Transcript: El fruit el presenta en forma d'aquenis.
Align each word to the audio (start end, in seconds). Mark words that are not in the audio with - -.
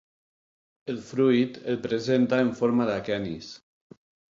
El 0.93 0.97
fruit 1.09 1.59
el 1.75 1.79
presenta 1.85 2.41
en 2.47 2.51
forma 2.63 2.91
d'aquenis. 2.91 3.55